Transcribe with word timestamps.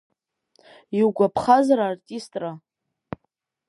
Иугәаԥхазар 0.99 1.79
артистра? 1.87 2.51